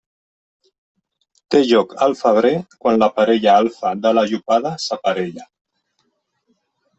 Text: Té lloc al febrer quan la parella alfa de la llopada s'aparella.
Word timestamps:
Té 1.55 1.59
lloc 1.67 1.93
al 2.05 2.15
febrer 2.21 2.51
quan 2.85 2.97
la 3.03 3.11
parella 3.19 3.51
alfa 3.57 3.93
de 4.07 4.15
la 4.21 4.25
llopada 4.33 4.73
s'aparella. 4.87 5.47